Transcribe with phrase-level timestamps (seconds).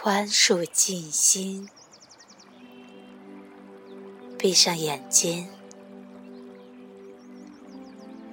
[0.00, 1.68] 宽恕静心，
[4.38, 5.48] 闭上眼睛，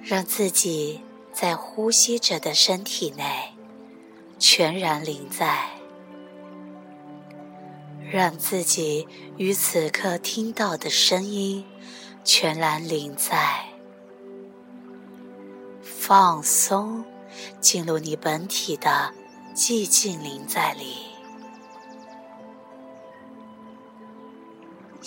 [0.00, 1.00] 让自己
[1.32, 3.52] 在呼吸着的身体内
[4.38, 5.70] 全然临在，
[8.12, 11.66] 让自己与此刻听到的声音
[12.22, 13.66] 全然临在，
[15.82, 17.04] 放松，
[17.60, 19.12] 进入你本体的
[19.52, 21.05] 寂静临在里。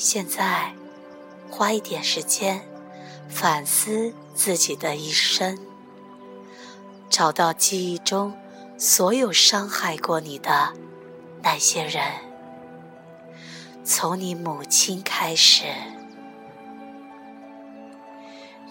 [0.02, 0.74] 现在，
[1.52, 2.66] 花一点时间
[3.28, 5.60] 反思自己的一生，
[7.10, 8.34] 找到记忆中
[8.78, 10.72] 所有伤害过你的
[11.44, 12.02] 那些人，
[13.84, 15.66] 从你母亲开始。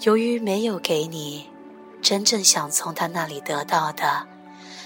[0.01, 1.51] 由于没有给你
[2.01, 4.27] 真正想从他那里得到的，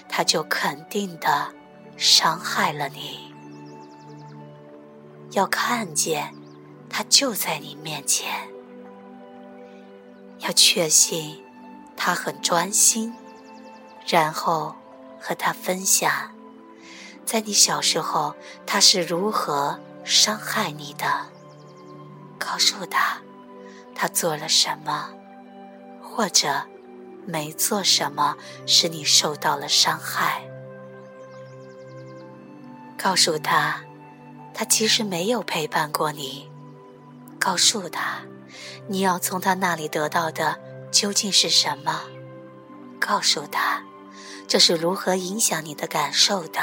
[0.09, 1.52] 他就肯定的
[1.97, 3.30] 伤害了你。
[5.34, 6.34] 要看见，
[6.92, 8.30] 他就在你面前。
[10.40, 11.42] 要确信，
[11.96, 13.14] 他很专心，
[14.06, 14.76] 然后
[15.18, 16.30] 和他分享，
[17.24, 18.34] 在你小时候
[18.66, 21.06] 他是如何伤害你的。
[22.38, 23.22] 告诉他，
[23.94, 25.08] 他做了什么，
[26.02, 26.62] 或者
[27.24, 30.42] 没做什么，使你受到了伤害。
[32.98, 33.80] 告诉他。
[34.54, 36.52] 他其实没有陪伴过你，
[37.44, 38.22] 告诉他，
[38.86, 40.60] 你要从他那里得到的
[40.92, 42.02] 究竟是什么？
[43.00, 43.82] 告诉他，
[44.46, 46.60] 这是如何影响你的感受的？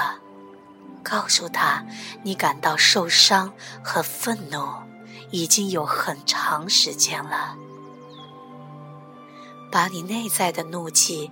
[1.03, 1.85] 告诉他，
[2.23, 3.51] 你感到受伤
[3.83, 4.69] 和愤怒
[5.31, 7.57] 已经有很长时间了。
[9.69, 11.29] 把你内在的怒气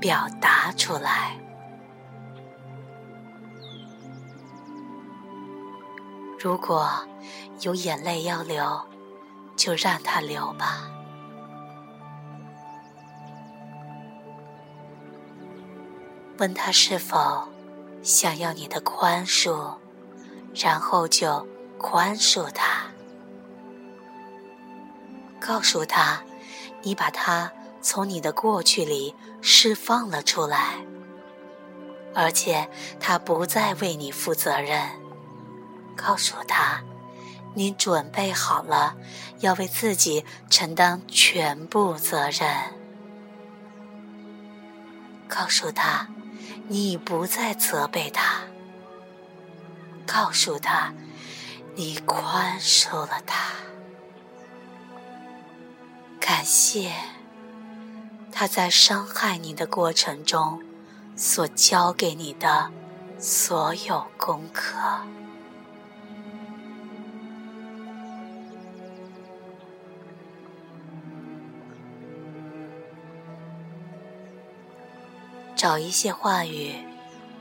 [0.00, 1.38] 表达出来。
[6.38, 6.88] 如果
[7.62, 8.80] 有眼泪要流，
[9.56, 10.88] 就让它流吧。
[16.38, 17.48] 问他是否
[18.00, 19.74] 想要你的宽恕，
[20.54, 21.44] 然后就
[21.76, 22.84] 宽恕他。
[25.40, 26.22] 告诉他，
[26.82, 27.50] 你把他
[27.82, 30.74] 从你的过去里释放了出来，
[32.14, 32.70] 而且
[33.00, 35.07] 他不再为你负责任。
[36.00, 36.80] 告诉他，
[37.54, 38.94] 你准备好了，
[39.40, 42.48] 要为自己承担全部责任。
[45.26, 46.06] 告诉他，
[46.68, 48.42] 你不再责备他。
[50.06, 50.94] 告诉他，
[51.74, 53.50] 你宽恕了他。
[56.20, 56.92] 感谢
[58.30, 60.62] 他在伤害你的过程中
[61.16, 62.70] 所教给你的
[63.18, 64.76] 所有功课。
[75.58, 76.72] 找一些话语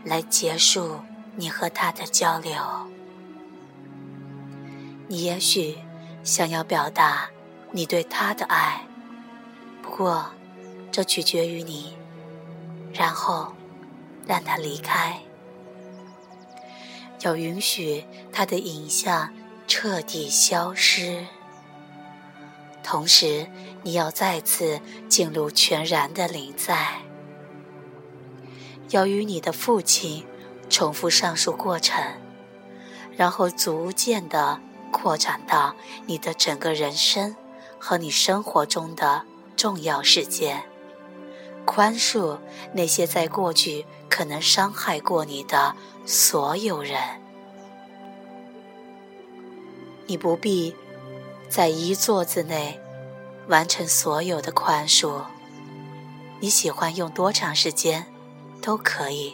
[0.04, 1.00] 来结束
[1.36, 2.56] 你和他的交流。
[5.08, 5.78] 你也许
[6.24, 7.30] 想要表达
[7.72, 8.82] 你对他的爱，
[9.84, 10.26] 不过
[10.92, 11.96] 这取决于你。
[12.92, 13.54] 然后
[14.26, 15.20] 让他离开，
[17.22, 18.04] 要允许
[18.34, 19.32] 他的影像
[19.68, 21.24] 彻底消失。
[22.84, 23.48] 同时，
[23.84, 27.07] 你要再次进入全然的临在。
[28.90, 30.26] 要与你的父亲
[30.70, 32.04] 重复上述过程，
[33.16, 34.60] 然后逐渐的
[34.92, 35.76] 扩展到
[36.06, 37.36] 你的整个人生
[37.78, 39.24] 和你生活中的
[39.56, 40.64] 重要事件，
[41.66, 42.40] 宽恕
[42.74, 46.98] 那些在过去可能伤害过你的所有人。
[50.06, 50.74] 你不必
[51.50, 52.80] 在一座子内
[53.50, 55.22] 完成所有的宽恕。
[56.40, 58.06] 你喜欢用多长时间？
[58.68, 59.34] 都可以。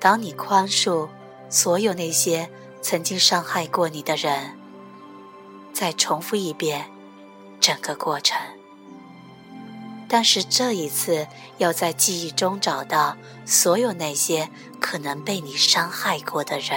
[0.00, 1.08] 当你宽恕
[1.48, 2.50] 所有那些
[2.80, 4.58] 曾经伤害过你的人，
[5.72, 6.90] 再重复一遍
[7.60, 8.36] 整个过程。
[10.08, 11.28] 但是这一次，
[11.58, 14.50] 要在记忆中找到所有那些
[14.80, 16.76] 可能被你伤害过的人，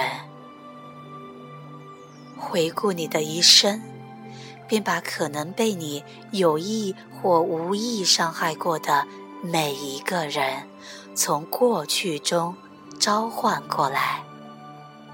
[2.38, 3.82] 回顾你的一生，
[4.68, 9.04] 并把可能被你有意或无意伤害过的。
[9.48, 10.68] 每一个人
[11.14, 12.56] 从过去中
[12.98, 14.24] 召唤过来，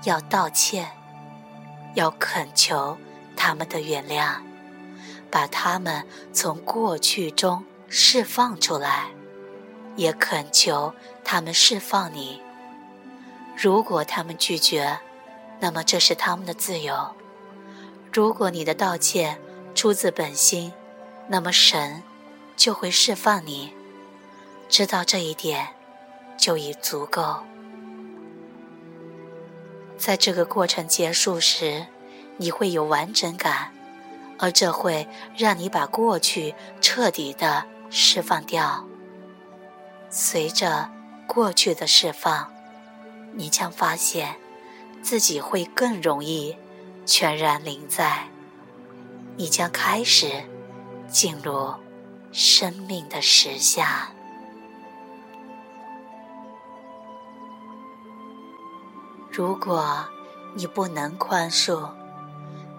[0.04, 0.90] 要道歉，
[1.94, 2.96] 要恳求
[3.36, 4.36] 他们的原谅，
[5.30, 9.10] 把他们从过去中释放出来，
[9.96, 12.40] 也恳求他们释放你。
[13.54, 14.98] 如果他们拒绝，
[15.60, 17.14] 那么这是他们的自由；
[18.10, 19.38] 如果你的道歉
[19.74, 20.72] 出自本心，
[21.28, 22.02] 那么神
[22.56, 23.74] 就会释放你。
[24.72, 25.68] 知道这一点，
[26.38, 27.40] 就已足够。
[29.98, 31.88] 在这个过程结束时，
[32.38, 33.70] 你会有完整感，
[34.38, 38.86] 而这会让你把过去彻底的释放掉。
[40.08, 40.90] 随着
[41.26, 42.50] 过去的释放，
[43.34, 44.36] 你将发现
[45.02, 46.56] 自己会更容易
[47.04, 48.26] 全然临在。
[49.36, 50.44] 你将开始
[51.10, 51.74] 进入
[52.32, 53.86] 生命的实相。
[59.34, 60.06] 如果
[60.52, 61.88] 你不能宽恕，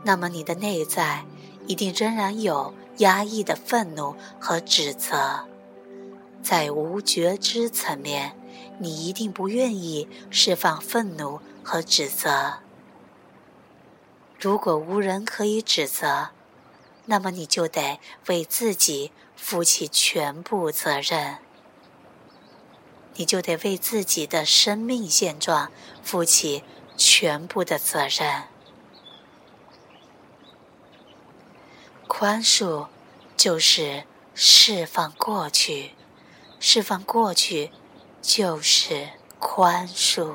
[0.03, 1.25] 那么你的内在
[1.65, 5.45] 一定仍然有压抑的愤怒和指责。
[6.43, 8.37] 在无觉知层面，
[8.77, 12.59] 你一定不愿意释放愤怒和指责。
[14.39, 16.29] 如果无人可以指责，
[17.05, 21.39] 那么你就得为自己负起全部责任。
[23.15, 25.71] 你就得为自己的生命现状
[26.01, 26.63] 负起
[26.97, 28.43] 全部的责任。
[32.07, 32.87] 宽恕
[33.35, 35.93] 就是释放过去，
[36.59, 37.71] 释放过去
[38.21, 40.33] 就是宽恕。